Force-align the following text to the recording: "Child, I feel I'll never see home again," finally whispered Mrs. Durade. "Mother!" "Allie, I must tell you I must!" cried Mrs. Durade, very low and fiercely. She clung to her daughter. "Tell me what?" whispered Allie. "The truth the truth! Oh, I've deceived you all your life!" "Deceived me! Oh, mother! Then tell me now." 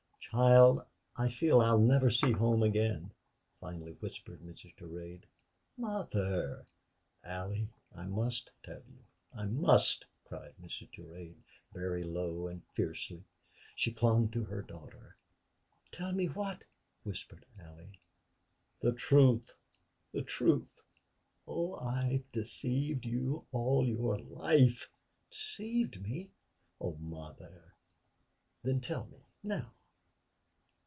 "Child, 0.33 0.85
I 1.17 1.27
feel 1.27 1.59
I'll 1.59 1.77
never 1.79 2.09
see 2.09 2.31
home 2.31 2.63
again," 2.63 3.11
finally 3.59 3.97
whispered 3.99 4.39
Mrs. 4.39 4.73
Durade. 4.77 5.25
"Mother!" 5.75 6.65
"Allie, 7.21 7.67
I 7.93 8.05
must 8.05 8.51
tell 8.63 8.81
you 8.87 9.03
I 9.35 9.43
must!" 9.47 10.05
cried 10.23 10.53
Mrs. 10.61 10.89
Durade, 10.95 11.43
very 11.73 12.05
low 12.05 12.47
and 12.47 12.61
fiercely. 12.73 13.25
She 13.75 13.91
clung 13.91 14.29
to 14.29 14.45
her 14.45 14.61
daughter. 14.61 15.17
"Tell 15.91 16.13
me 16.13 16.27
what?" 16.27 16.63
whispered 17.03 17.45
Allie. 17.59 17.99
"The 18.79 18.93
truth 18.93 19.53
the 20.13 20.21
truth! 20.21 20.81
Oh, 21.45 21.75
I've 21.75 22.31
deceived 22.31 23.03
you 23.03 23.47
all 23.51 23.85
your 23.85 24.17
life!" 24.17 24.89
"Deceived 25.29 26.01
me! 26.01 26.29
Oh, 26.79 26.95
mother! 26.95 27.73
Then 28.63 28.79
tell 28.79 29.07
me 29.07 29.25
now." 29.43 29.73